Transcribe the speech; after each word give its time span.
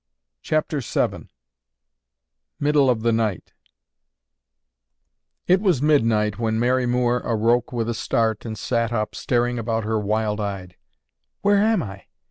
CHAPTER 0.41 0.79
VII 0.79 1.29
MIDDLE 2.59 2.89
OF 2.89 3.03
THE 3.03 3.11
NIGHT 3.11 3.53
It 5.45 5.61
was 5.61 5.83
midnight 5.83 6.39
when 6.39 6.59
Mary 6.59 6.87
Moore 6.87 7.19
awoke 7.19 7.71
with 7.71 7.87
a 7.87 7.93
start 7.93 8.43
and 8.43 8.57
sat 8.57 8.91
up, 8.91 9.13
staring 9.13 9.59
about 9.59 9.83
her 9.83 9.99
wild 9.99 10.39
eyed. 10.41 10.75
"Where 11.41 11.59
am 11.59 11.83
I? 11.83 12.05